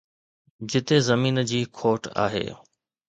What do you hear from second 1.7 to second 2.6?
کوٽ آهي.